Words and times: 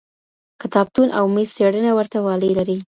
کتابتون 0.61 1.07
او 1.17 1.23
میز 1.33 1.49
څېړنه 1.57 1.91
ورته 1.95 2.17
والی 2.25 2.49
لري. 2.57 2.77